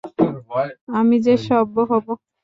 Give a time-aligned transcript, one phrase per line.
[0.91, 2.05] আমি যে সভ্য হব।